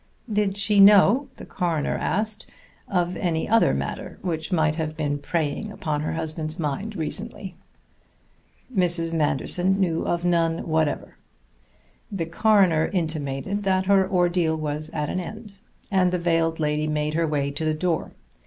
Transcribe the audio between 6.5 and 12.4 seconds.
mind recently? Mrs. Manderson knew of none whatever. The